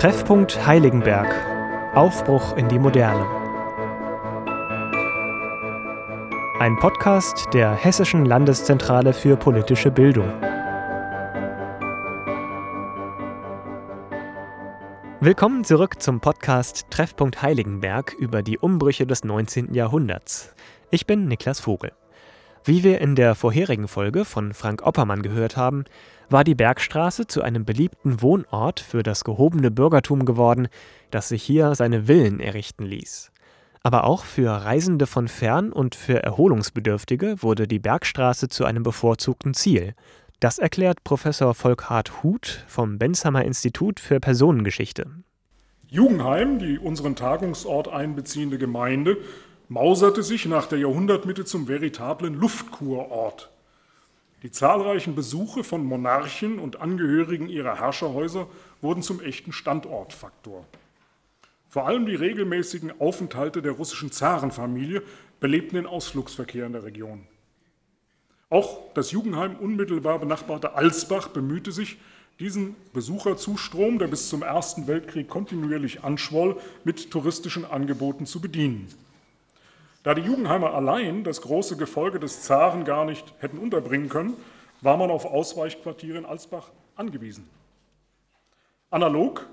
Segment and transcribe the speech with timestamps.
[0.00, 1.30] Treffpunkt Heiligenberg.
[1.94, 3.26] Aufbruch in die Moderne.
[6.58, 10.32] Ein Podcast der Hessischen Landeszentrale für politische Bildung.
[15.20, 19.74] Willkommen zurück zum Podcast Treffpunkt Heiligenberg über die Umbrüche des 19.
[19.74, 20.54] Jahrhunderts.
[20.90, 21.92] Ich bin Niklas Vogel.
[22.64, 25.84] Wie wir in der vorherigen Folge von Frank Oppermann gehört haben,
[26.30, 30.68] war die Bergstraße zu einem beliebten Wohnort für das gehobene Bürgertum geworden,
[31.10, 33.32] das sich hier seine Villen errichten ließ.
[33.82, 39.54] Aber auch für Reisende von fern und für Erholungsbedürftige wurde die Bergstraße zu einem bevorzugten
[39.54, 39.94] Ziel.
[40.38, 45.06] Das erklärt Professor Volkhard Huth vom Bensheimer Institut für Personengeschichte.
[45.88, 49.18] Jugendheim, die unseren Tagungsort einbeziehende Gemeinde,
[49.68, 53.50] mauserte sich nach der Jahrhundertmitte zum veritablen Luftkurort.
[54.42, 58.46] Die zahlreichen Besuche von Monarchen und Angehörigen ihrer Herrscherhäuser
[58.80, 60.64] wurden zum echten Standortfaktor.
[61.68, 65.02] Vor allem die regelmäßigen Aufenthalte der russischen Zarenfamilie
[65.40, 67.26] belebten den Ausflugsverkehr in der Region.
[68.48, 71.98] Auch das Jugendheim unmittelbar benachbarte Alsbach bemühte sich,
[72.40, 78.88] diesen Besucherzustrom, der bis zum Ersten Weltkrieg kontinuierlich anschwoll, mit touristischen Angeboten zu bedienen.
[80.02, 84.34] Da die Jugendheimer allein das große Gefolge des Zaren gar nicht hätten unterbringen können,
[84.80, 87.48] war man auf Ausweichquartiere in Alsbach angewiesen.
[88.88, 89.46] Analog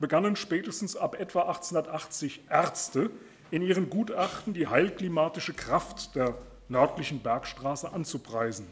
[0.00, 3.10] begannen spätestens ab etwa 1880 Ärzte
[3.52, 6.34] in ihren Gutachten die heilklimatische Kraft der
[6.68, 8.66] nördlichen Bergstraße anzupreisen.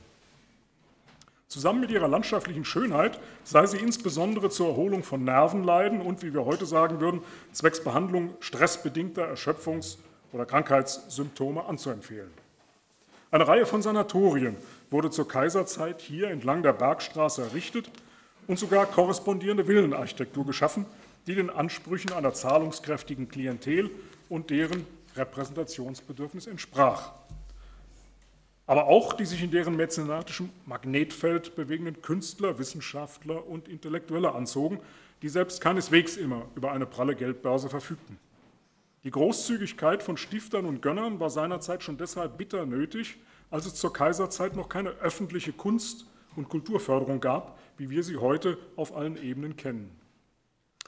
[1.47, 6.45] Zusammen mit ihrer landschaftlichen Schönheit sei sie insbesondere zur Erholung von Nervenleiden und, wie wir
[6.45, 9.99] heute sagen würden, zwecks Behandlung stressbedingter Erschöpfungs-
[10.33, 12.31] oder Krankheitssymptome anzuempfehlen.
[13.31, 14.57] Eine Reihe von Sanatorien
[14.91, 17.91] wurde zur Kaiserzeit hier entlang der Bergstraße errichtet
[18.49, 20.85] und sogar korrespondierende Villenarchitektur geschaffen,
[21.27, 23.91] die den Ansprüchen einer zahlungskräftigen Klientel
[24.29, 24.85] und deren
[25.17, 27.13] Repräsentationsbedürfnis entsprach.
[28.67, 34.81] Aber auch die sich in deren mäzenatischem Magnetfeld bewegenden Künstler, Wissenschaftler und Intellektuelle anzogen,
[35.23, 38.19] die selbst keineswegs immer über eine pralle Geldbörse verfügten.
[39.03, 43.19] Die Großzügigkeit von Stiftern und Gönnern war seinerzeit schon deshalb bitter nötig,
[43.51, 46.07] als es zur Kaiserzeit noch keine öffentliche Kunst-
[46.37, 49.91] und Kulturförderung gab, wie wir sie heute auf allen Ebenen kennen.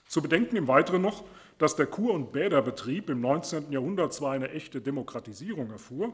[0.07, 1.25] Zu bedenken im Weiteren noch,
[1.57, 3.73] dass der Kur- und Bäderbetrieb im 19.
[3.73, 6.13] Jahrhundert zwar eine echte Demokratisierung erfuhr,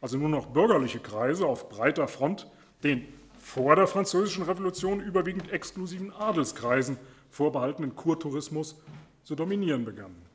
[0.00, 2.48] also nur noch bürgerliche Kreise auf breiter Front
[2.82, 3.06] den
[3.40, 6.96] vor der Französischen Revolution überwiegend exklusiven Adelskreisen
[7.30, 8.76] vorbehaltenen Kurtourismus
[9.22, 10.27] zu dominieren begannen.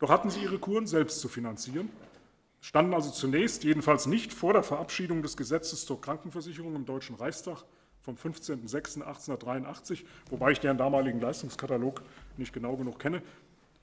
[0.00, 1.90] Doch hatten sie ihre Kuren selbst zu finanzieren,
[2.60, 7.64] standen also zunächst, jedenfalls nicht vor der Verabschiedung des Gesetzes zur Krankenversicherung im Deutschen Reichstag
[8.00, 12.02] vom 15.06.1883, wobei ich deren damaligen Leistungskatalog
[12.38, 13.22] nicht genau genug kenne,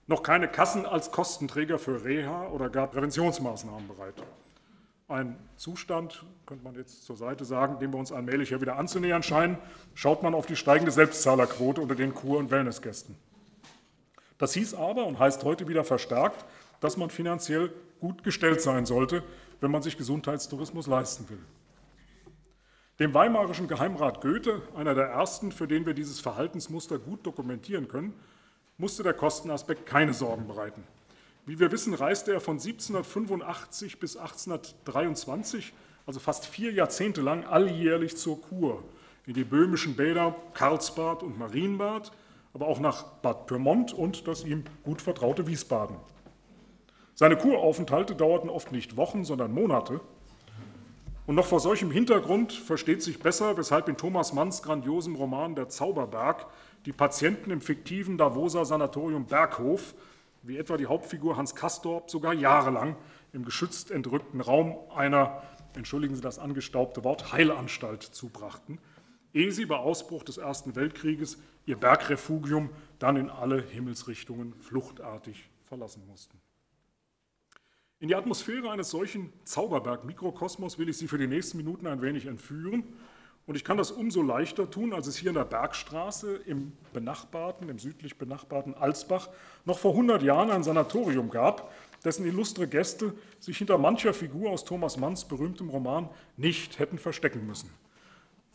[0.07, 4.15] noch keine Kassen als Kostenträger für Reha oder gar Präventionsmaßnahmen bereit.
[5.07, 9.21] Ein Zustand, könnte man jetzt zur Seite sagen, dem wir uns allmählich ja wieder anzunähern
[9.21, 9.57] scheinen,
[9.93, 13.15] schaut man auf die steigende Selbstzahlerquote unter den Kur- und Wellnessgästen.
[14.37, 16.45] Das hieß aber und heißt heute wieder verstärkt,
[16.79, 19.23] dass man finanziell gut gestellt sein sollte,
[19.61, 21.39] wenn man sich Gesundheitstourismus leisten will.
[22.99, 28.13] Dem weimarischen Geheimrat Goethe, einer der ersten, für den wir dieses Verhaltensmuster gut dokumentieren können,
[28.77, 30.83] musste der Kostenaspekt keine Sorgen bereiten.
[31.45, 35.73] Wie wir wissen, reiste er von 1785 bis 1823,
[36.05, 38.83] also fast vier Jahrzehnte lang, alljährlich zur Kur,
[39.25, 42.11] in die böhmischen Bäder Karlsbad und Marienbad,
[42.57, 45.95] aber auch nach Bad Pyrmont und das ihm gut vertraute Wiesbaden.
[47.13, 50.01] Seine Kuraufenthalte dauerten oft nicht Wochen, sondern Monate.
[51.27, 55.69] Und noch vor solchem Hintergrund versteht sich besser, weshalb in Thomas Manns grandiosem Roman Der
[55.69, 56.47] Zauberberg
[56.87, 59.93] die Patienten im fiktiven Davoser Sanatorium Berghof,
[60.41, 62.95] wie etwa die Hauptfigur Hans Kastorp, sogar jahrelang
[63.33, 65.43] im geschützt entrückten Raum einer,
[65.75, 68.79] entschuldigen Sie das angestaubte Wort, Heilanstalt zubrachten
[69.37, 76.01] ehe sie bei Ausbruch des Ersten Weltkrieges ihr Bergrefugium dann in alle Himmelsrichtungen fluchtartig verlassen
[76.07, 76.39] mussten.
[77.99, 82.25] In die Atmosphäre eines solchen Zauberberg-Mikrokosmos will ich Sie für die nächsten Minuten ein wenig
[82.25, 82.83] entführen.
[83.45, 87.69] Und ich kann das umso leichter tun, als es hier in der Bergstraße im benachbarten,
[87.69, 89.29] im südlich benachbarten Alsbach
[89.65, 91.73] noch vor 100 Jahren ein Sanatorium gab,
[92.03, 97.47] dessen illustre Gäste sich hinter mancher Figur aus Thomas Manns berühmtem Roman nicht hätten verstecken
[97.47, 97.69] müssen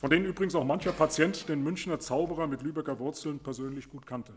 [0.03, 4.33] von denen übrigens auch mancher Patient den Münchner Zauberer mit Lübecker Wurzeln persönlich gut kannte.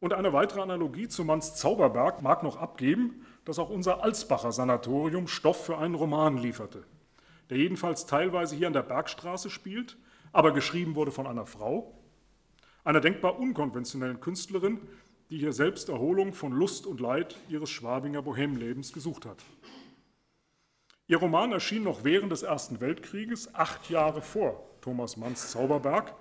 [0.00, 5.28] Und eine weitere Analogie zu Manns Zauberberg mag noch abgeben, dass auch unser Alsbacher Sanatorium
[5.28, 6.82] Stoff für einen Roman lieferte,
[7.50, 9.96] der jedenfalls teilweise hier an der Bergstraße spielt,
[10.32, 11.96] aber geschrieben wurde von einer Frau,
[12.82, 14.80] einer denkbar unkonventionellen Künstlerin,
[15.30, 19.44] die hier selbst Erholung von Lust und Leid ihres Schwabinger Bohemlebens gesucht hat.
[21.10, 26.14] Ihr Roman erschien noch während des Ersten Weltkrieges, acht Jahre vor Thomas Manns Zauberberg,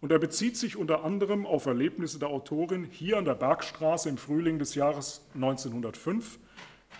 [0.00, 4.16] und er bezieht sich unter anderem auf Erlebnisse der Autorin hier an der Bergstraße im
[4.16, 6.38] Frühling des Jahres 1905,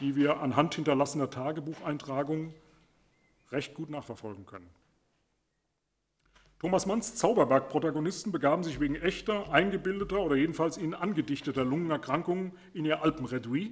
[0.01, 2.53] die wir anhand hinterlassener Tagebucheintragungen
[3.53, 4.69] recht gut nachverfolgen können.
[6.59, 13.03] Thomas Manns Zauberberg-Protagonisten begaben sich wegen echter, eingebildeter oder jedenfalls ihnen angedichteter Lungenerkrankungen in ihr
[13.03, 13.71] Alpenredouis,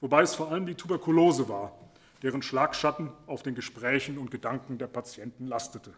[0.00, 1.78] wobei es vor allem die Tuberkulose war,
[2.22, 5.92] deren Schlagschatten auf den Gesprächen und Gedanken der Patienten lastete.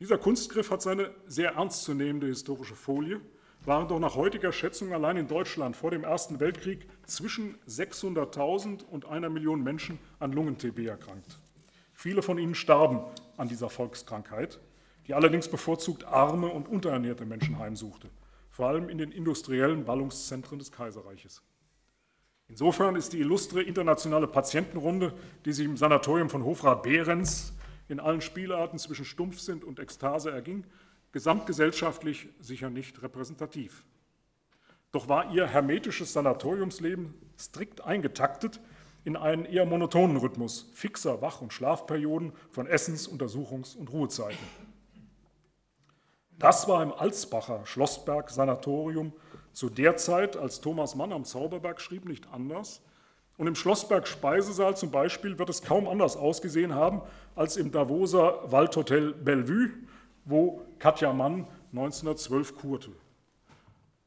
[0.00, 3.20] Dieser Kunstgriff hat seine sehr ernstzunehmende historische Folie,
[3.64, 9.06] waren doch nach heutiger Schätzung allein in Deutschland vor dem Ersten Weltkrieg zwischen 600.000 und
[9.06, 11.38] einer Million Menschen an Lungen-TB erkrankt.
[11.94, 13.00] Viele von ihnen starben
[13.36, 14.60] an dieser Volkskrankheit
[15.06, 18.08] die allerdings bevorzugt arme und unterernährte Menschen heimsuchte,
[18.50, 21.42] vor allem in den industriellen Ballungszentren des Kaiserreiches.
[22.48, 25.14] Insofern ist die illustre internationale Patientenrunde,
[25.44, 27.52] die sich im Sanatorium von Hofrat Behrens
[27.88, 30.64] in allen Spielarten zwischen Stumpfsinn und Ekstase erging,
[31.12, 33.84] gesamtgesellschaftlich sicher nicht repräsentativ.
[34.92, 38.60] Doch war ihr hermetisches Sanatoriumsleben strikt eingetaktet
[39.04, 44.63] in einen eher monotonen Rhythmus fixer Wach- und Schlafperioden von Essens-, Untersuchungs- und Ruhezeiten.
[46.38, 49.12] Das war im Alsbacher Schlossberg-Sanatorium
[49.52, 52.82] zu der Zeit, als Thomas Mann am Zauberberg schrieb, nicht anders.
[53.36, 57.02] Und im Schlossberg Speisesaal zum Beispiel wird es kaum anders ausgesehen haben
[57.34, 59.70] als im Davoser Waldhotel Bellevue,
[60.24, 62.90] wo Katja Mann 1912 kurte.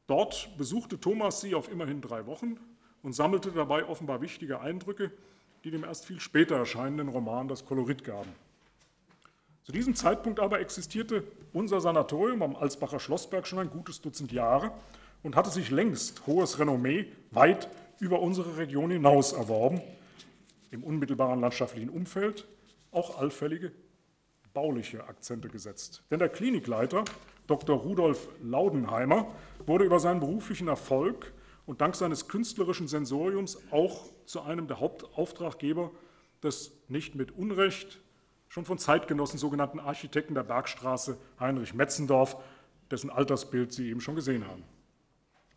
[0.06, 2.58] Dort besuchte Thomas sie auf immerhin drei Wochen
[3.02, 5.12] und sammelte dabei offenbar wichtige Eindrücke,
[5.64, 8.32] die dem erst viel später erscheinenden Roman das Kolorit gaben.
[9.68, 14.70] Zu diesem Zeitpunkt aber existierte unser Sanatorium am Alsbacher Schlossberg schon ein gutes Dutzend Jahre
[15.22, 17.68] und hatte sich längst hohes Renommee weit
[18.00, 19.82] über unsere Region hinaus erworben,
[20.70, 22.48] im unmittelbaren landschaftlichen Umfeld
[22.92, 23.72] auch allfällige
[24.54, 26.02] bauliche Akzente gesetzt.
[26.10, 27.04] Denn der Klinikleiter,
[27.46, 27.76] Dr.
[27.76, 29.26] Rudolf Laudenheimer,
[29.66, 31.30] wurde über seinen beruflichen Erfolg
[31.66, 35.90] und dank seines künstlerischen Sensoriums auch zu einem der Hauptauftraggeber
[36.42, 38.00] des nicht mit Unrecht
[38.48, 42.36] schon von Zeitgenossen sogenannten Architekten der Bergstraße Heinrich Metzendorf,
[42.90, 44.64] dessen Altersbild Sie eben schon gesehen haben.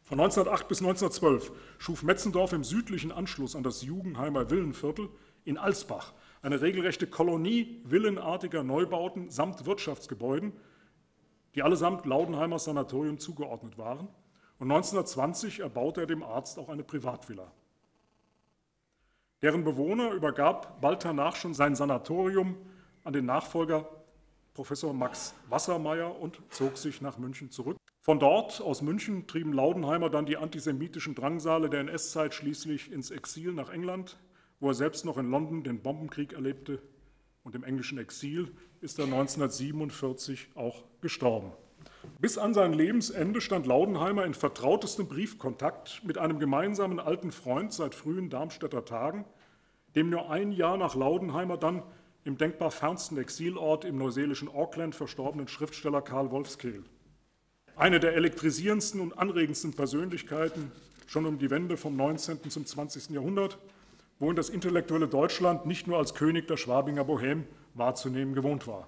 [0.03, 5.09] Von 1908 bis 1912 schuf Metzendorf im südlichen Anschluss an das Jugendheimer Villenviertel
[5.45, 10.53] in Alsbach eine regelrechte Kolonie villenartiger Neubauten samt Wirtschaftsgebäuden,
[11.55, 14.07] die allesamt Laudenheimers Sanatorium zugeordnet waren.
[14.57, 17.51] Und 1920 erbaute er dem Arzt auch eine Privatvilla.
[19.41, 22.57] Deren Bewohner übergab bald danach schon sein Sanatorium
[23.03, 23.87] an den Nachfolger
[24.53, 27.77] Professor Max Wassermeier und zog sich nach München zurück.
[28.01, 33.53] Von dort, aus München, trieben Laudenheimer dann die antisemitischen Drangsale der NS-Zeit schließlich ins Exil
[33.53, 34.17] nach England,
[34.59, 36.81] wo er selbst noch in London den Bombenkrieg erlebte.
[37.43, 38.51] Und im englischen Exil
[38.81, 41.51] ist er 1947 auch gestorben.
[42.19, 47.95] Bis an sein Lebensende stand Laudenheimer in vertrautestem Briefkontakt mit einem gemeinsamen alten Freund seit
[47.95, 49.25] frühen Darmstädter Tagen,
[49.95, 51.83] dem nur ein Jahr nach Laudenheimer dann
[52.23, 56.83] im denkbar fernsten Exilort im neuseelischen Auckland verstorbenen Schriftsteller Karl Wolfskehl.
[57.75, 60.71] Eine der elektrisierendsten und anregendsten Persönlichkeiten
[61.07, 62.49] schon um die Wende vom 19.
[62.49, 63.09] zum 20.
[63.09, 63.57] Jahrhundert,
[64.19, 68.87] wohin das intellektuelle Deutschland nicht nur als König der Schwabinger Bohem wahrzunehmen gewohnt war.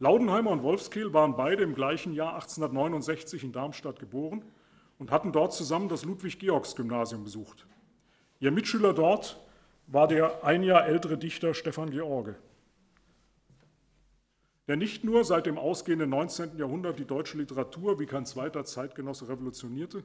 [0.00, 4.42] Laudenheimer und Wolfskehl waren beide im gleichen Jahr 1869 in Darmstadt geboren
[4.98, 7.66] und hatten dort zusammen das Ludwig-Georgs-Gymnasium besucht.
[8.40, 9.38] Ihr Mitschüler dort
[9.92, 12.36] war der ein Jahr ältere Dichter Stefan George,
[14.68, 16.56] der nicht nur seit dem ausgehenden 19.
[16.58, 20.04] Jahrhundert die deutsche Literatur wie kein zweiter Zeitgenosse revolutionierte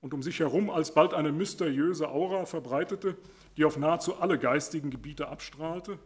[0.00, 3.16] und um sich herum alsbald eine mysteriöse Aura verbreitete,
[3.56, 5.98] die auf nahezu alle geistigen Gebiete abstrahlte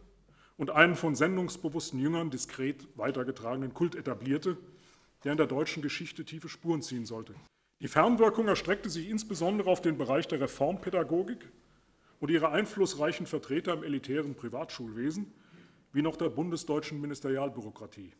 [0.57, 4.57] und einen von sendungsbewussten Jüngern diskret weitergetragenen Kult etablierte,
[5.23, 7.35] der in der deutschen Geschichte tiefe Spuren ziehen sollte.
[7.79, 11.47] Die Fernwirkung erstreckte sich insbesondere auf den Bereich der Reformpädagogik,
[12.19, 15.31] und ihre einflussreichen Vertreter im elitären Privatschulwesen
[15.93, 18.11] wie noch der bundesdeutschen Ministerialbürokratie.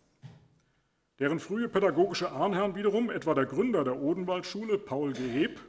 [1.20, 5.60] Deren frühe pädagogische Ahnherren wiederum, etwa der Gründer der Odenwaldschule, Paul Geheb,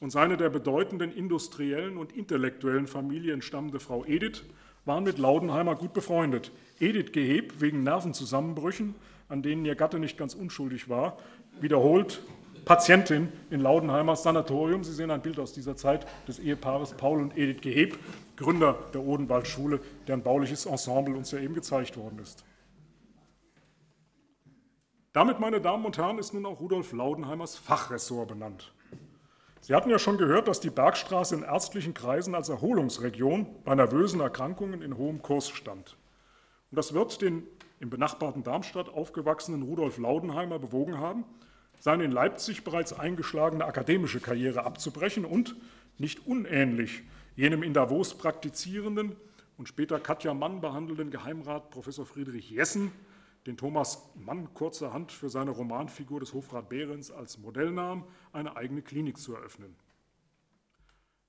[0.00, 4.42] und seine der bedeutenden industriellen und intellektuellen Familie entstammende Frau Edith,
[4.86, 6.52] waren mit Laudenheimer gut befreundet.
[6.80, 8.94] Edith Geheb wegen Nervenzusammenbrüchen,
[9.28, 11.18] an denen ihr Gatte nicht ganz unschuldig war,
[11.60, 12.22] wiederholt
[12.64, 14.84] Patientin in Laudenheimers Sanatorium.
[14.84, 17.98] Sie sehen ein Bild aus dieser Zeit des Ehepaares Paul und Edith Geheb,
[18.36, 22.44] Gründer der Odenwaldschule, deren bauliches Ensemble uns ja eben gezeigt worden ist.
[25.12, 28.72] Damit, meine Damen und Herren, ist nun auch Rudolf Laudenheimers Fachressort benannt.
[29.60, 34.20] Sie hatten ja schon gehört, dass die Bergstraße in ärztlichen Kreisen als Erholungsregion bei nervösen
[34.20, 35.96] Erkrankungen in hohem Kurs stand.
[36.70, 37.46] Und das wird den
[37.80, 41.24] im benachbarten Darmstadt aufgewachsenen Rudolf Laudenheimer bewogen haben,
[41.80, 45.56] seine in Leipzig bereits eingeschlagene akademische Karriere abzubrechen und,
[45.98, 47.02] nicht unähnlich,
[47.34, 49.16] jenem in Davos praktizierenden
[49.56, 52.92] und später Katja Mann behandelnden Geheimrat Professor Friedrich Jessen,
[53.46, 58.82] den Thomas Mann kurzerhand für seine Romanfigur des Hofrat Behrens als Modell nahm, eine eigene
[58.82, 59.74] Klinik zu eröffnen.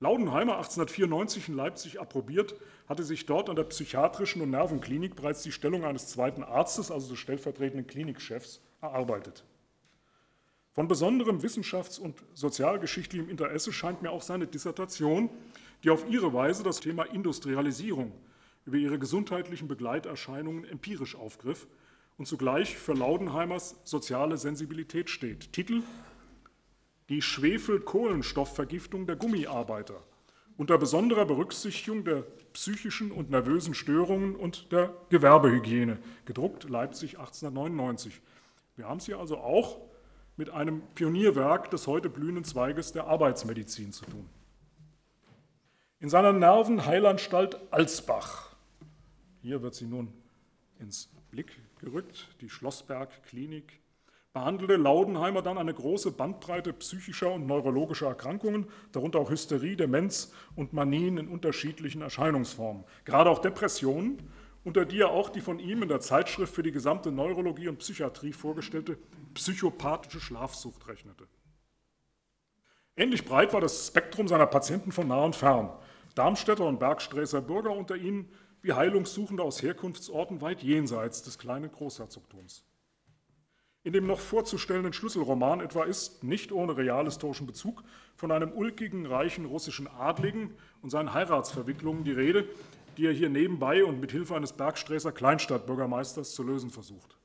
[0.00, 2.54] Laudenheimer, 1894 in Leipzig approbiert,
[2.88, 7.08] hatte sich dort an der psychiatrischen und Nervenklinik bereits die Stellung eines zweiten Arztes, also
[7.08, 9.44] des stellvertretenden Klinikchefs, erarbeitet.
[10.72, 15.28] Von besonderem wissenschafts- und sozialgeschichtlichem Interesse scheint mir auch seine Dissertation,
[15.84, 18.12] die auf ihre Weise das Thema Industrialisierung
[18.64, 21.66] über ihre gesundheitlichen Begleiterscheinungen empirisch aufgriff
[22.16, 25.52] und zugleich für Laudenheimers soziale Sensibilität steht.
[25.52, 25.82] Titel
[27.08, 30.02] die Schwefel-Kohlenstoffvergiftung der Gummiarbeiter
[30.56, 38.20] unter besonderer Berücksichtigung der psychischen und nervösen Störungen und der Gewerbehygiene, gedruckt Leipzig 1899.
[38.76, 39.80] Wir haben es hier also auch
[40.36, 44.28] mit einem Pionierwerk des heute blühenden Zweiges der Arbeitsmedizin zu tun.
[46.00, 48.56] In seiner Nervenheilanstalt Alsbach,
[49.40, 50.12] hier wird sie nun
[50.78, 53.80] ins Blick gerückt, die Schlossberg Klinik,
[54.32, 60.72] behandelte Laudenheimer dann eine große Bandbreite psychischer und neurologischer Erkrankungen, darunter auch Hysterie, Demenz und
[60.72, 62.84] Manien in unterschiedlichen Erscheinungsformen.
[63.04, 64.18] Gerade auch Depressionen,
[64.64, 67.78] unter die er auch die von ihm in der Zeitschrift für die gesamte Neurologie und
[67.78, 68.98] Psychiatrie vorgestellte
[69.34, 71.26] psychopathische Schlafsucht rechnete.
[72.96, 75.70] Ähnlich breit war das Spektrum seiner Patienten von nah und fern.
[76.14, 78.28] Darmstädter und Bergsträßer Bürger unter ihnen
[78.60, 82.64] wie Heilungssuchende aus Herkunftsorten weit jenseits des kleinen Großherzogtums.
[83.84, 87.82] In dem noch vorzustellenden Schlüsselroman etwa ist, nicht ohne realhistorischen Bezug,
[88.14, 92.46] von einem ulkigen, reichen russischen Adligen und seinen Heiratsverwicklungen die Rede,
[92.96, 97.16] die er hier nebenbei und mit Hilfe eines Bergsträßer Kleinstadtbürgermeisters zu lösen versucht.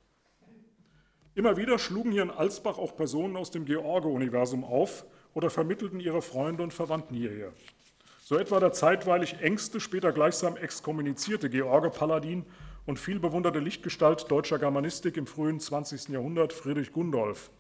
[1.36, 6.22] Immer wieder schlugen hier in Alsbach auch Personen aus dem George-Universum auf oder vermittelten ihre
[6.22, 7.54] Freunde und Verwandten hierher.
[8.24, 12.44] So etwa der zeitweilig engste, später gleichsam exkommunizierte George-Paladin
[12.86, 16.10] und vielbewunderte Lichtgestalt deutscher Germanistik im frühen 20.
[16.10, 17.52] Jahrhundert, Friedrich Gundolf,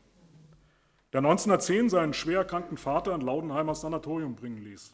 [1.13, 4.93] der 1910 seinen schwer erkrankten Vater in Laudenheimers Sanatorium bringen ließ.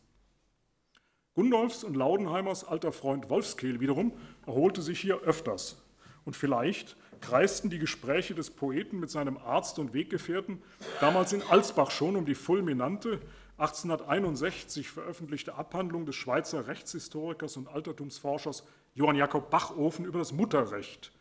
[1.35, 4.13] Gundolfs und Laudenheimers alter Freund Wolfskehl wiederum
[4.45, 5.81] erholte sich hier öfters.
[6.25, 10.61] Und vielleicht kreisten die Gespräche des Poeten mit seinem Arzt und Weggefährten
[10.99, 13.19] damals in Alsbach schon um die fulminante,
[13.57, 18.63] 1861 veröffentlichte Abhandlung des Schweizer Rechtshistorikers und Altertumsforschers
[18.93, 21.11] Johann Jakob Bachofen über das Mutterrecht,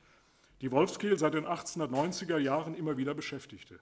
[0.61, 3.79] die Wolfskehl seit den 1890er Jahren immer wieder beschäftigte.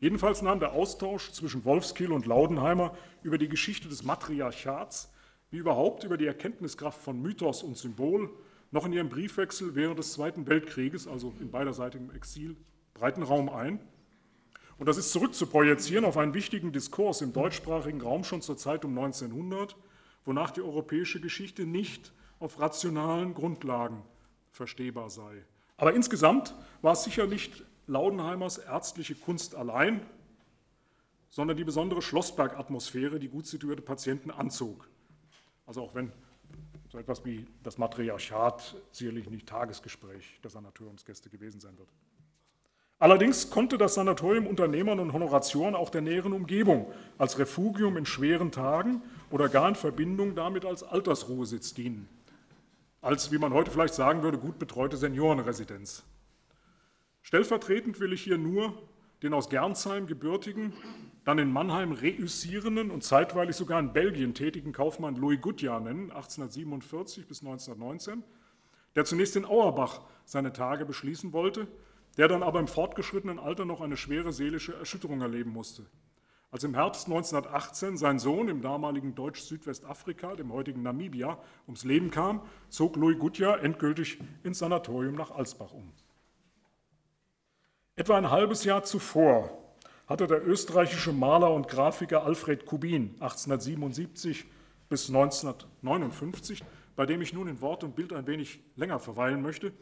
[0.00, 5.13] Jedenfalls nahm der Austausch zwischen Wolfskehl und Laudenheimer über die Geschichte des Matriarchats,
[5.54, 8.28] wie überhaupt über die Erkenntniskraft von Mythos und Symbol,
[8.72, 12.56] noch in ihrem Briefwechsel während des Zweiten Weltkrieges, also in beiderseitigem Exil,
[12.92, 13.78] breiten Raum ein.
[14.78, 18.98] Und das ist zurückzuprojizieren auf einen wichtigen Diskurs im deutschsprachigen Raum schon zur Zeit um
[18.98, 19.76] 1900,
[20.24, 24.02] wonach die europäische Geschichte nicht auf rationalen Grundlagen
[24.50, 25.44] verstehbar sei.
[25.76, 30.04] Aber insgesamt war es sicher nicht Laudenheimers ärztliche Kunst allein,
[31.30, 34.88] sondern die besondere Schlossberg-Atmosphäre, die gut situierte Patienten anzog.
[35.66, 36.12] Also auch wenn
[36.90, 41.88] so etwas wie das Matriarchat sicherlich nicht Tagesgespräch der Sanatoriumsgäste gewesen sein wird.
[42.98, 48.52] Allerdings konnte das Sanatorium Unternehmern und Honoratioren auch der näheren Umgebung als Refugium in schweren
[48.52, 52.08] Tagen oder gar in Verbindung damit als Altersruhesitz dienen
[53.04, 56.04] als, wie man heute vielleicht sagen würde, gut betreute Seniorenresidenz.
[57.20, 58.82] Stellvertretend will ich hier nur
[59.22, 60.72] den aus Gernsheim gebürtigen,
[61.24, 67.26] dann in Mannheim reüssierenden und zeitweilig sogar in Belgien tätigen Kaufmann Louis Goodjar nennen, 1847
[67.26, 68.22] bis 1919,
[68.94, 71.66] der zunächst in Auerbach seine Tage beschließen wollte,
[72.18, 75.86] der dann aber im fortgeschrittenen Alter noch eine schwere seelische Erschütterung erleben musste.
[76.50, 82.42] Als im Herbst 1918 sein Sohn im damaligen Deutsch-Südwestafrika, dem heutigen Namibia, ums Leben kam,
[82.68, 85.90] zog Louis Gutjahr endgültig ins Sanatorium nach Alsbach um.
[87.96, 89.63] Etwa ein halbes Jahr zuvor
[90.14, 94.44] hatte der österreichische Maler und Grafiker Alfred Kubin 1877
[94.88, 96.62] bis 1959,
[96.94, 99.72] bei dem ich nun in Wort und Bild ein wenig länger verweilen möchte,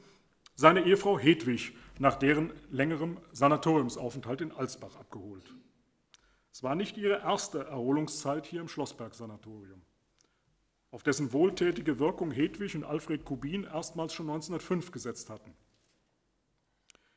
[0.54, 5.54] seine Ehefrau Hedwig nach deren längerem Sanatoriumsaufenthalt in Alsbach abgeholt.
[6.50, 9.82] Es war nicht ihre erste Erholungszeit hier im Schlossberg-Sanatorium,
[10.92, 15.52] auf dessen wohltätige Wirkung Hedwig und Alfred Kubin erstmals schon 1905 gesetzt hatten.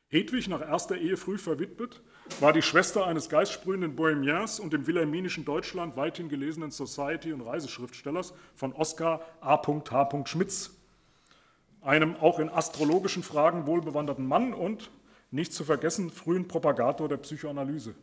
[0.08, 2.02] Hedwig, nach erster Ehe früh verwitwet,
[2.40, 8.34] war die Schwester eines geistsprühenden Bohemians und im wilhelminischen Deutschland weithin gelesenen Society- und Reiseschriftstellers
[8.54, 10.26] von Oskar A.H.
[10.26, 10.70] Schmitz,
[11.80, 14.90] einem auch in astrologischen Fragen wohlbewanderten Mann und,
[15.30, 17.94] nicht zu vergessen, frühen Propagator der Psychoanalyse.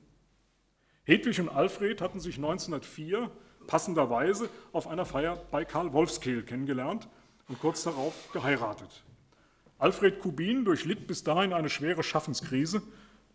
[1.06, 3.30] Hedwig und Alfred hatten sich 1904
[3.68, 7.08] passenderweise auf einer Feier bei Karl Wolfskehl kennengelernt
[7.50, 9.03] und kurz darauf geheiratet.
[9.80, 12.82] Alfred Kubin durchlitt bis dahin eine schwere Schaffenskrise,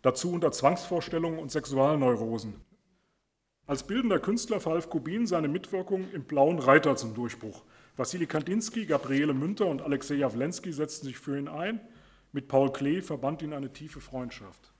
[0.01, 2.53] dazu unter Zwangsvorstellungen und Sexualneurosen.
[3.65, 7.63] Als bildender Künstler verhalf Kubin seine Mitwirkung im Blauen Reiter zum Durchbruch.
[7.97, 11.79] Wassili Kandinsky, Gabriele Münter und Alexei Jawlensky setzten sich für ihn ein.
[12.31, 14.73] Mit Paul Klee verband ihn eine tiefe Freundschaft.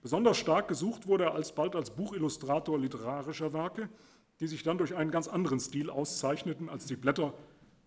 [0.00, 3.88] Besonders stark gesucht wurde er alsbald als Buchillustrator literarischer Werke,
[4.40, 7.34] die sich dann durch einen ganz anderen Stil auszeichneten als die Blätter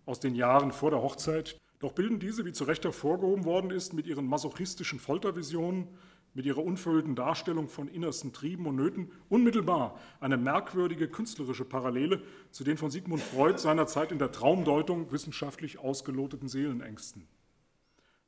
[0.06, 3.92] aus den Jahren vor der Hochzeit, doch bilden diese, wie zu Recht hervorgehoben worden ist,
[3.92, 5.88] mit ihren masochistischen Foltervisionen,
[6.36, 12.62] mit ihrer unverhüllten Darstellung von innersten Trieben und Nöten unmittelbar eine merkwürdige künstlerische Parallele zu
[12.62, 17.26] den von Sigmund Freud seinerzeit in der Traumdeutung wissenschaftlich ausgeloteten Seelenängsten.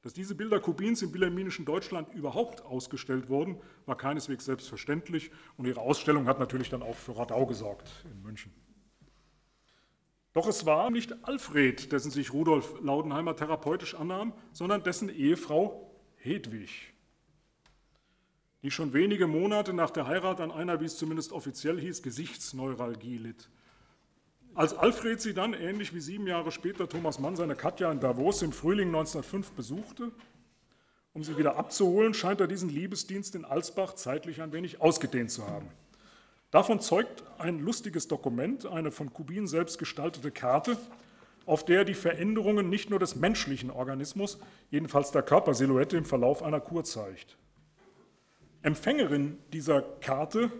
[0.01, 5.81] Dass diese Bilder Kubins im wilhelminischen Deutschland überhaupt ausgestellt wurden, war keineswegs selbstverständlich und ihre
[5.81, 8.53] Ausstellung hat natürlich dann auch für Radau gesorgt in München.
[10.33, 16.95] Doch es war nicht Alfred, dessen sich Rudolf Laudenheimer therapeutisch annahm, sondern dessen Ehefrau Hedwig,
[18.63, 23.19] die schon wenige Monate nach der Heirat an einer, wie es zumindest offiziell hieß, Gesichtsneuralgie
[23.19, 23.49] litt.
[24.55, 28.43] Als Alfred sie dann, ähnlich wie sieben Jahre später Thomas Mann seine Katja in Davos
[28.43, 30.11] im Frühling 1905 besuchte,
[31.13, 35.47] um sie wieder abzuholen, scheint er diesen Liebesdienst in Alsbach zeitlich ein wenig ausgedehnt zu
[35.47, 35.69] haben.
[36.51, 40.77] Davon zeugt ein lustiges Dokument, eine von Kubin selbst gestaltete Karte,
[41.47, 44.39] auf der die Veränderungen nicht nur des menschlichen Organismus,
[44.71, 47.37] jedenfalls der Körpersilhouette im Verlauf einer Kur zeigt.
[48.63, 50.51] Empfängerin dieser Karte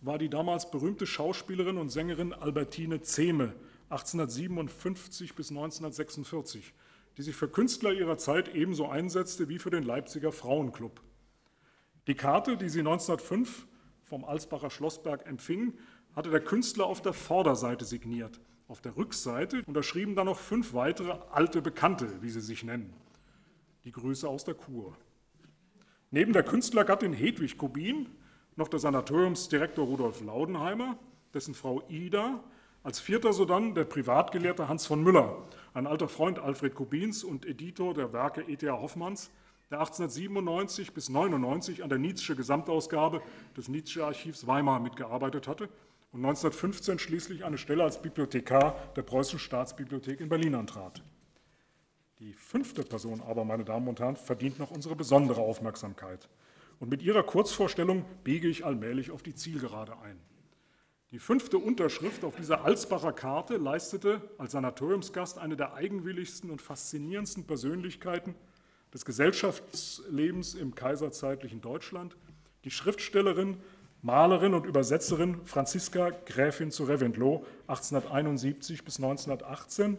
[0.00, 3.54] war die damals berühmte Schauspielerin und Sängerin Albertine Zehme,
[3.88, 6.74] 1857 bis 1946,
[7.16, 11.00] die sich für Künstler ihrer Zeit ebenso einsetzte wie für den Leipziger Frauenclub.
[12.08, 13.68] Die Karte, die sie 1905
[14.02, 15.74] vom Alsbacher Schlossberg empfing,
[16.16, 18.40] hatte der Künstler auf der Vorderseite signiert.
[18.66, 22.92] Auf der Rückseite unterschrieben dann noch fünf weitere alte Bekannte, wie sie sich nennen.
[23.84, 24.96] Die Grüße aus der Kur.
[26.16, 28.08] Neben der Künstlergattin Hedwig Kubin
[28.56, 30.96] noch der Sanatoriumsdirektor Rudolf Laudenheimer,
[31.34, 32.42] dessen Frau Ida,
[32.82, 37.92] als vierter sodann der Privatgelehrte Hans von Müller, ein alter Freund Alfred Kubins und Editor
[37.92, 38.80] der Werke E.T.A.
[38.80, 39.30] Hoffmanns,
[39.70, 43.20] der 1897 bis 99 an der Nietzsche Gesamtausgabe
[43.54, 45.64] des Nietzsche-Archivs Weimar mitgearbeitet hatte
[46.12, 51.02] und 1915 schließlich eine Stelle als Bibliothekar der Preußischen Staatsbibliothek in Berlin antrat.
[52.18, 56.28] Die fünfte Person aber, meine Damen und Herren, verdient noch unsere besondere Aufmerksamkeit.
[56.80, 60.18] Und mit ihrer Kurzvorstellung biege ich allmählich auf die Zielgerade ein.
[61.10, 67.46] Die fünfte Unterschrift auf dieser Alsbacher Karte leistete als Sanatoriumsgast eine der eigenwilligsten und faszinierendsten
[67.46, 68.34] Persönlichkeiten
[68.94, 72.16] des Gesellschaftslebens im kaiserzeitlichen Deutschland,
[72.64, 73.58] die Schriftstellerin,
[74.02, 79.98] Malerin und Übersetzerin Franziska Gräfin zu Reventlow 1871 bis 1918,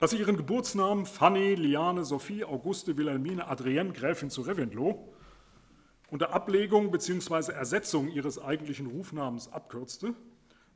[0.00, 5.12] dass sie ihren Geburtsnamen Fanny Liane Sophie Auguste Wilhelmine Adrienne Gräfin zu Reventlow
[6.08, 7.52] unter Ablegung bzw.
[7.52, 10.14] Ersetzung ihres eigentlichen Rufnamens abkürzte,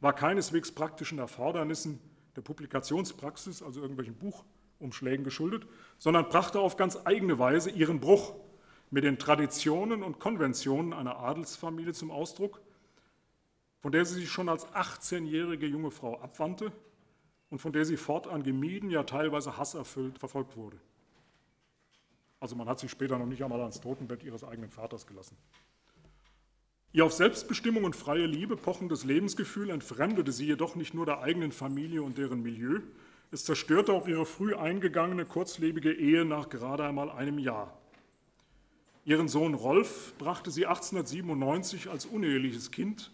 [0.01, 2.01] war keineswegs praktischen Erfordernissen
[2.37, 5.67] der Publikationspraxis, also irgendwelchen Buchumschlägen geschuldet,
[5.99, 8.35] sondern brachte auf ganz eigene Weise ihren Bruch
[8.91, 12.61] mit den Traditionen und Konventionen einer Adelsfamilie zum Ausdruck,
[13.81, 16.73] von der sie sich schon als 18-jährige junge Frau abwandte
[17.51, 20.79] und von der sie fortan gemieden, ja teilweise hasserfüllt verfolgt wurde.
[22.41, 25.37] Also man hat sie später noch nicht einmal ans Totenbett ihres eigenen Vaters gelassen.
[26.93, 31.51] Ihr auf Selbstbestimmung und freie Liebe pochendes Lebensgefühl entfremdete sie jedoch nicht nur der eigenen
[31.51, 32.81] Familie und deren Milieu,
[33.31, 37.77] es zerstörte auch ihre früh eingegangene kurzlebige Ehe nach gerade einmal einem Jahr.
[39.05, 43.11] Ihren Sohn Rolf brachte sie 1897 als uneheliches Kind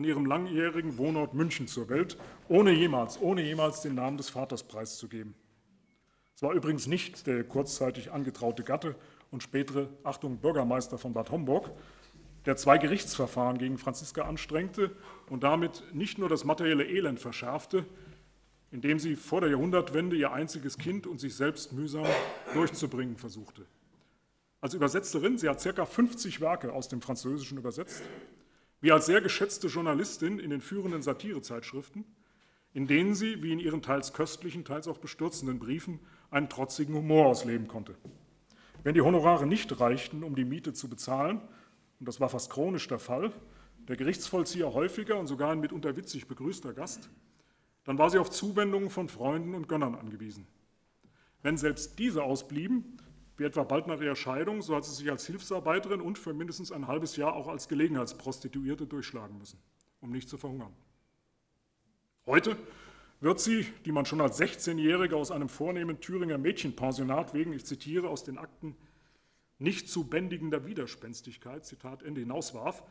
[0.00, 2.16] an ihrem langjährigen Wohnort München zur Welt,
[2.48, 5.34] ohne jemals, ohne jemals den Namen des Vaters preiszugeben.
[6.34, 8.96] Es war übrigens nicht der kurzzeitig angetraute Gatte
[9.30, 11.70] und spätere, Achtung, Bürgermeister von Bad Homburg,
[12.46, 14.90] der zwei Gerichtsverfahren gegen Franziska anstrengte
[15.28, 17.84] und damit nicht nur das materielle Elend verschärfte,
[18.70, 22.06] indem sie vor der Jahrhundertwende ihr einziges Kind und sich selbst mühsam
[22.54, 23.66] durchzubringen versuchte.
[24.62, 25.84] Als Übersetzerin, sie hat ca.
[25.84, 28.02] 50 Werke aus dem Französischen übersetzt,
[28.80, 32.04] wie als sehr geschätzte Journalistin in den führenden Satirezeitschriften,
[32.72, 37.26] in denen sie, wie in ihren teils köstlichen, teils auch bestürzenden Briefen, einen trotzigen Humor
[37.26, 37.96] ausleben konnte.
[38.82, 41.40] Wenn die Honorare nicht reichten, um die Miete zu bezahlen,
[41.98, 43.32] und das war fast chronisch der Fall,
[43.88, 47.10] der Gerichtsvollzieher häufiger und sogar ein mitunter witzig begrüßter Gast,
[47.84, 50.46] dann war sie auf Zuwendungen von Freunden und Gönnern angewiesen.
[51.42, 52.98] Wenn selbst diese ausblieben,
[53.40, 56.70] wie etwa bald nach ihrer Scheidung, so hat sie sich als Hilfsarbeiterin und für mindestens
[56.72, 59.58] ein halbes Jahr auch als Gelegenheitsprostituierte durchschlagen müssen,
[60.02, 60.74] um nicht zu verhungern.
[62.26, 62.54] Heute
[63.20, 68.10] wird sie, die man schon als 16-Jährige aus einem vornehmen Thüringer Mädchenpensionat wegen, ich zitiere
[68.10, 68.76] aus den Akten,
[69.58, 72.82] nicht zu bändigender Widerspenstigkeit, Zitat Ende, hinauswarf,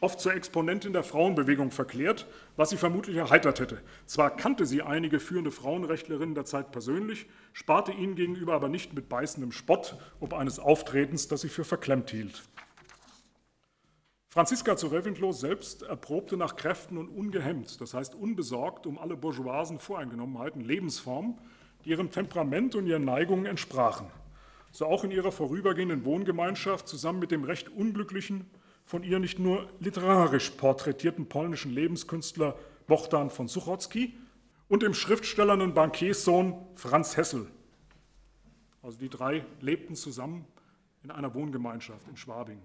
[0.00, 3.82] oft zur Exponentin der Frauenbewegung verklärt, was sie vermutlich erheitert hätte.
[4.06, 9.08] Zwar kannte sie einige führende Frauenrechtlerinnen der Zeit persönlich, sparte ihnen gegenüber aber nicht mit
[9.08, 12.42] beißendem Spott ob eines Auftretens, das sie für verklemmt hielt.
[14.30, 19.78] Franziska zu Reventlow selbst erprobte nach Kräften und ungehemmt, das heißt unbesorgt um alle bourgeoisen
[19.78, 21.38] Voreingenommenheiten, Lebensformen,
[21.84, 24.06] die ihrem Temperament und ihren Neigungen entsprachen.
[24.70, 28.50] So auch in ihrer vorübergehenden Wohngemeinschaft zusammen mit dem recht unglücklichen
[28.88, 34.14] von ihr nicht nur literarisch porträtierten polnischen Lebenskünstler Bohdan von Suchocki
[34.66, 37.50] und dem schriftstellernen Bankierssohn Franz Hessel.
[38.80, 40.46] Also die drei lebten zusammen
[41.02, 42.62] in einer Wohngemeinschaft in Schwabing.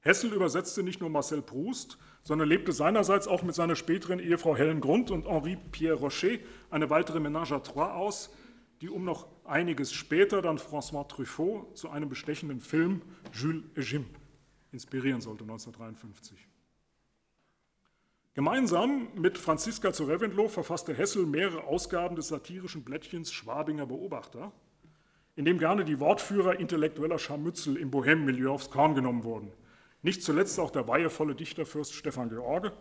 [0.00, 4.80] Hessel übersetzte nicht nur Marcel Proust, sondern lebte seinerseits auch mit seiner späteren Ehefrau Helen
[4.80, 6.38] Grund und Henri Pierre Rocher
[6.70, 8.30] eine weitere Ménage à trois aus,
[8.80, 13.02] die um noch einiges später dann François Truffaut zu einem bestechenden Film
[13.34, 14.06] Jules et Jim
[14.72, 16.48] inspirieren sollte 1953.
[18.34, 24.52] Gemeinsam mit Franziska zu Reventlow verfasste Hessel mehrere Ausgaben des satirischen Blättchens Schwabinger Beobachter,
[25.34, 29.52] in dem gerne die Wortführer intellektueller Scharmützel im Bohème-Milieu aufs Korn genommen wurden.
[30.02, 32.72] Nicht zuletzt auch der weihevolle Dichterfürst Stefan George,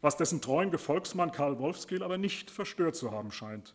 [0.00, 3.74] was dessen treuen Gefolgsmann Karl Wolfskehl aber nicht verstört zu haben scheint.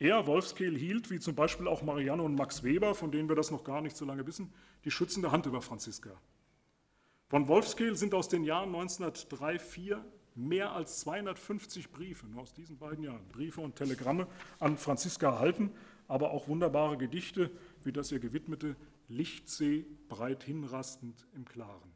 [0.00, 3.52] Er, Wolfskehl, hielt, wie zum Beispiel auch Marianne und Max Weber, von denen wir das
[3.52, 4.52] noch gar nicht so lange wissen,
[4.84, 6.10] die schützende Hand über Franziska.
[7.32, 12.76] Von Wolfskehl sind aus den Jahren 1903, 4 mehr als 250 Briefe, nur aus diesen
[12.76, 14.26] beiden Jahren, Briefe und Telegramme
[14.60, 15.70] an Franziska erhalten,
[16.08, 17.50] aber auch wunderbare Gedichte,
[17.84, 18.76] wie das ihr gewidmete
[19.08, 21.90] Lichtsee breit hinrastend im Klaren.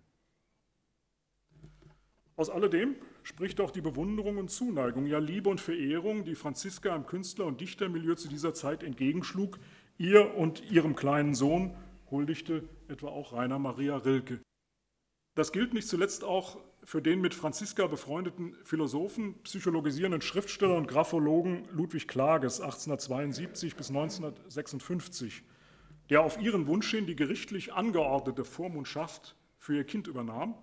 [2.37, 7.05] Aus alledem spricht auch die Bewunderung und Zuneigung, ja Liebe und Verehrung, die Franziska im
[7.05, 9.59] Künstler- und Dichtermilieu zu dieser Zeit entgegenschlug,
[9.99, 11.77] ihr und ihrem kleinen Sohn
[12.11, 14.40] huldigte etwa auch Rainer Maria Rilke.
[15.37, 21.68] Das gilt nicht zuletzt auch für den mit Franziska befreundeten Philosophen, psychologisierenden Schriftsteller und Graphologen
[21.72, 25.42] Ludwig Klages 1872 bis 1956,
[26.09, 30.55] der auf ihren Wunsch hin die gerichtlich angeordnete Vormundschaft für ihr Kind übernahm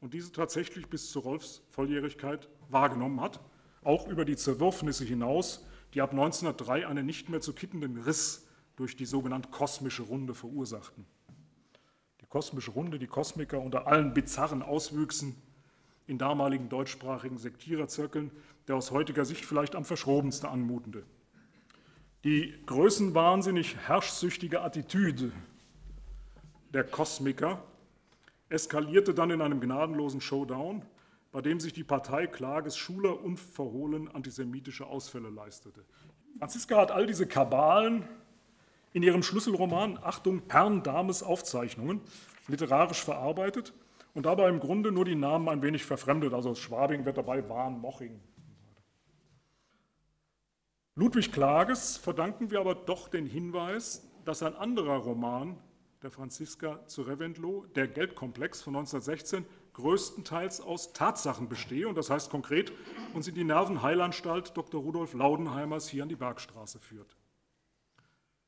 [0.00, 3.38] und diese tatsächlich bis zu Rolfs Volljährigkeit wahrgenommen hat,
[3.84, 8.96] auch über die Zerwürfnisse hinaus, die ab 1903 einen nicht mehr zu kittenden Riss durch
[8.96, 11.06] die sogenannte kosmische Runde verursachten
[12.26, 15.36] die kosmische Runde, die Kosmiker unter allen bizarren Auswüchsen
[16.08, 18.32] in damaligen deutschsprachigen Sektiererzirkeln,
[18.66, 21.04] der aus heutiger Sicht vielleicht am verschrobensten anmutende.
[22.24, 25.30] Die größenwahnsinnig herrschsüchtige Attitüde
[26.74, 27.62] der Kosmiker
[28.48, 30.84] eskalierte dann in einem gnadenlosen Showdown,
[31.30, 35.84] bei dem sich die Partei Klages Schuler unverhohlen antisemitische Ausfälle leistete.
[36.40, 38.08] Franziska hat all diese Kabalen
[38.96, 42.00] in ihrem Schlüsselroman Achtung, Herrn Dames Aufzeichnungen
[42.48, 43.74] literarisch verarbeitet
[44.14, 46.32] und dabei im Grunde nur die Namen ein wenig verfremdet.
[46.32, 48.18] Also Schwabing wird dabei Wahn, Moching.
[50.94, 55.58] Ludwig Klages verdanken wir aber doch den Hinweis, dass ein anderer Roman
[56.00, 62.30] der Franziska zu Reventlow, der Geldkomplex von 1916, größtenteils aus Tatsachen bestehe und das heißt
[62.30, 62.72] konkret
[63.12, 64.80] uns in die Nervenheilanstalt Dr.
[64.80, 67.15] Rudolf Laudenheimers hier an die Bergstraße führt.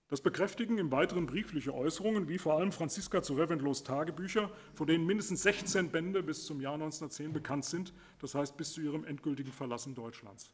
[0.09, 5.05] Das bekräftigen im weiteren briefliche Äußerungen, wie vor allem Franziska zu Reventlows Tagebücher, von denen
[5.05, 9.53] mindestens 16 Bände bis zum Jahr 1910 bekannt sind, das heißt bis zu ihrem endgültigen
[9.53, 10.51] Verlassen Deutschlands.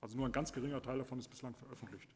[0.00, 2.08] Also nur ein ganz geringer Teil davon ist bislang veröffentlicht.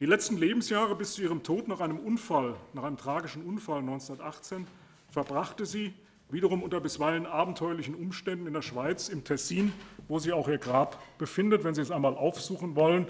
[0.00, 4.66] Die letzten Lebensjahre bis zu ihrem Tod nach einem Unfall, nach einem tragischen Unfall 1918,
[5.08, 5.94] verbrachte sie
[6.28, 9.72] wiederum unter bisweilen abenteuerlichen Umständen in der Schweiz, im Tessin,
[10.08, 11.62] wo sie auch ihr Grab befindet.
[11.64, 13.06] Wenn Sie es einmal aufsuchen wollen,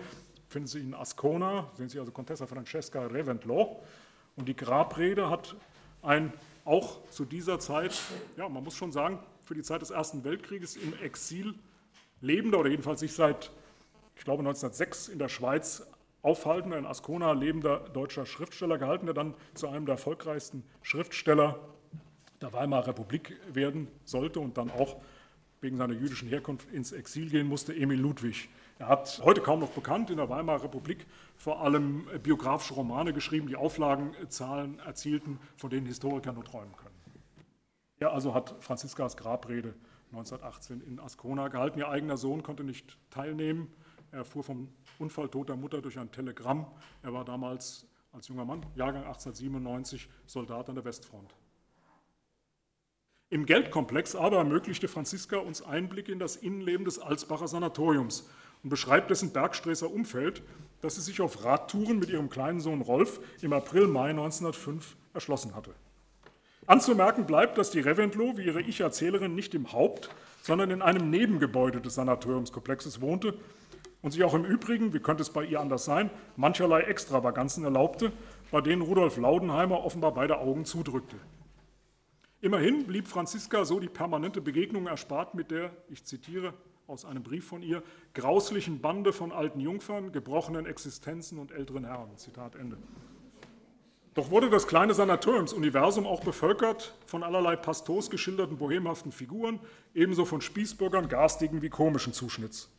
[0.48, 3.82] finden Sie in Ascona, sehen Sie also Contessa Francesca Reventlow.
[4.37, 5.56] Und die Grabrede hat
[6.02, 6.32] ein
[6.64, 7.96] auch zu dieser Zeit,
[8.37, 11.54] ja, man muss schon sagen, für die Zeit des Ersten Weltkrieges im Exil
[12.20, 13.52] lebender oder jedenfalls sich seit,
[14.16, 15.87] ich glaube, 1906 in der Schweiz
[16.22, 21.61] aufhaltender, in Ascona lebender deutscher Schriftsteller gehalten, der dann zu einem der erfolgreichsten Schriftsteller
[22.40, 25.00] der Weimarer Republik werden sollte und dann auch
[25.61, 28.48] wegen seiner jüdischen Herkunft ins Exil gehen musste, Emil Ludwig
[28.79, 33.47] Er hat heute kaum noch bekannt in der Weimarer Republik vor allem biografische Romane geschrieben,
[33.47, 36.95] die Auflagenzahlen erzielten, von denen Historiker nur träumen können.
[37.99, 39.75] Er also hat Franziskas Grabrede
[40.12, 41.79] 1918 in Ascona gehalten.
[41.79, 43.73] Ihr eigener Sohn konnte nicht teilnehmen.
[44.12, 46.67] Er fuhr vom Unfall toter Mutter durch ein Telegramm.
[47.03, 51.35] Er war damals als junger Mann, Jahrgang 1897, Soldat an der Westfront.
[53.29, 58.29] Im Geldkomplex aber ermöglichte Franziska uns Einblicke in das Innenleben des Alsbacher Sanatoriums
[58.62, 60.42] und beschreibt dessen Bergsträßer Umfeld,
[60.81, 65.75] das sie sich auf Radtouren mit ihrem kleinen Sohn Rolf im April-Mai 1905 erschlossen hatte.
[66.66, 70.11] Anzumerken bleibt, dass die Reventlow wie ihre Ich-Erzählerin nicht im Haupt,
[70.42, 73.35] sondern in einem Nebengebäude des Sanatoriumskomplexes wohnte
[74.03, 78.12] und sich auch im Übrigen, wie könnte es bei ihr anders sein, mancherlei Extravaganzen erlaubte,
[78.51, 81.16] bei denen Rudolf Laudenheimer offenbar beide Augen zudrückte.
[82.40, 86.55] Immerhin blieb Franziska so die permanente Begegnung erspart mit der, ich zitiere
[86.87, 87.83] aus einem Brief von ihr,
[88.14, 92.16] grauslichen Bande von alten Jungfern, gebrochenen Existenzen und älteren Herren.
[92.16, 92.79] Zitat Ende.
[94.14, 99.61] Doch wurde das kleine Sanatoriumsuniversum auch bevölkert von allerlei pastos geschilderten bohemhaften Figuren,
[99.94, 102.70] ebenso von Spießbürgern garstigen wie komischen Zuschnitts.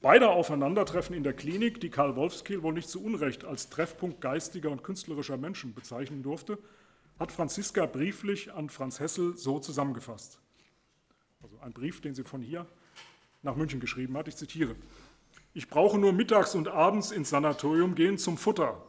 [0.00, 4.70] Beide Aufeinandertreffen in der Klinik, die Karl Wolfskiel wohl nicht zu Unrecht als Treffpunkt geistiger
[4.70, 6.58] und künstlerischer Menschen bezeichnen durfte,
[7.18, 10.38] hat Franziska brieflich an Franz Hessel so zusammengefasst.
[11.42, 12.64] Also ein Brief, den sie von hier
[13.42, 14.28] nach München geschrieben hat.
[14.28, 14.74] Ich zitiere.
[15.54, 18.82] Ich brauche nur mittags und abends ins Sanatorium gehen zum Futter.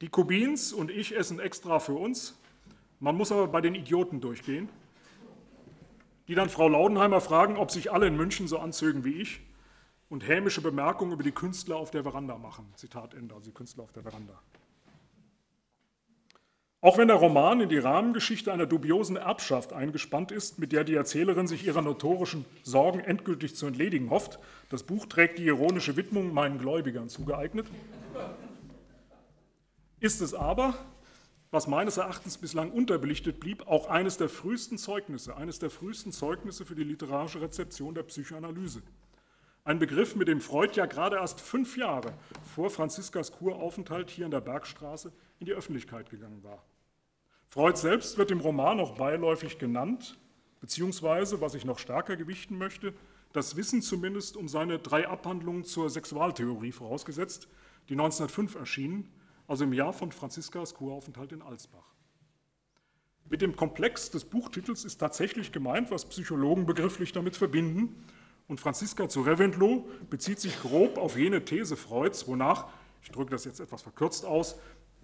[0.00, 2.38] Die Kubins und ich essen extra für uns.
[3.00, 4.68] Man muss aber bei den Idioten durchgehen,
[6.28, 9.40] die dann Frau Laudenheimer fragen, ob sich alle in München so anzögen wie ich
[10.08, 12.72] und hämische Bemerkungen über die Künstler auf der Veranda machen.
[12.76, 14.40] Zitat Ende, also die Künstler auf der Veranda.
[16.82, 20.94] Auch wenn der Roman in die Rahmengeschichte einer dubiosen Erbschaft eingespannt ist, mit der die
[20.94, 24.38] Erzählerin sich ihrer notorischen Sorgen endgültig zu entledigen hofft,
[24.70, 27.66] das Buch trägt die ironische Widmung meinen Gläubigern zugeeignet,
[30.00, 30.74] ist es aber,
[31.50, 36.64] was meines Erachtens bislang unterbelichtet blieb, auch eines der frühesten Zeugnisse, eines der frühesten Zeugnisse
[36.64, 38.80] für die literarische Rezeption der Psychoanalyse.
[39.64, 42.14] Ein Begriff, mit dem Freud ja gerade erst fünf Jahre
[42.54, 46.64] vor Franziskas Kuraufenthalt hier in der Bergstraße in die Öffentlichkeit gegangen war.
[47.52, 50.16] Freud selbst wird im Roman auch beiläufig genannt,
[50.60, 52.94] beziehungsweise, was ich noch stärker gewichten möchte,
[53.32, 57.48] das Wissen zumindest um seine drei Abhandlungen zur Sexualtheorie vorausgesetzt,
[57.88, 59.12] die 1905 erschienen,
[59.48, 61.92] also im Jahr von Franziskas Kuraufenthalt in Alsbach.
[63.28, 68.04] Mit dem Komplex des Buchtitels ist tatsächlich gemeint, was Psychologen begrifflich damit verbinden,
[68.46, 72.68] und Franziska zu Reventlow bezieht sich grob auf jene These Freuds, wonach,
[73.02, 74.56] ich drücke das jetzt etwas verkürzt aus,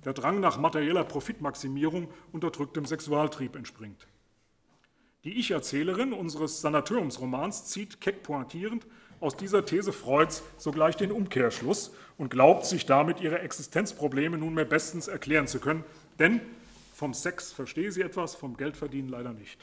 [0.04, 4.06] der Drang nach materieller Profitmaximierung unterdrücktem Sexualtrieb entspringt.
[5.24, 8.86] Die Ich-Erzählerin unseres Sanatoriumsromans zieht keck pointierend
[9.18, 15.08] aus dieser These Freuds sogleich den Umkehrschluss und glaubt, sich damit ihre Existenzprobleme nunmehr bestens
[15.08, 15.84] erklären zu können,
[16.18, 16.40] denn
[16.94, 19.58] vom Sex verstehe sie etwas, vom Geldverdienen leider nicht.